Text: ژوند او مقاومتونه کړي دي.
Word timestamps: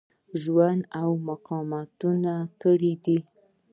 ژوند 0.41 0.81
او 1.01 1.09
مقاومتونه 1.27 2.33
کړي 2.61 2.93
دي. 3.03 3.17